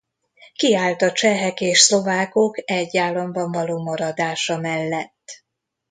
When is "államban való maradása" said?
2.97-4.57